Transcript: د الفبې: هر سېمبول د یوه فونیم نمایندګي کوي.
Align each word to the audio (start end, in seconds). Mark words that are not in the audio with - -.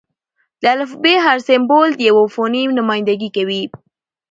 د 0.61 0.63
الفبې: 0.75 1.13
هر 1.25 1.37
سېمبول 1.47 1.89
د 1.95 2.01
یوه 2.09 2.25
فونیم 2.33 2.69
نمایندګي 2.79 3.29
کوي. 3.35 3.63